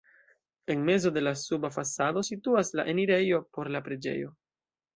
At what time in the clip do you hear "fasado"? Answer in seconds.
1.75-2.23